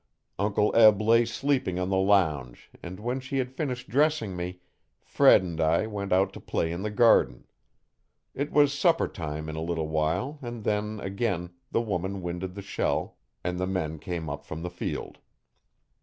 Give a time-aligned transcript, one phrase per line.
[0.39, 4.59] Uncle Eb lay sleeping on the lounge and when she had finished dressing me,
[5.03, 7.45] Fred and I went out to play in the garden.
[8.33, 12.63] It was supper time in a little while and then, again, the woman winded the
[12.63, 15.19] shell and the men came up from the field.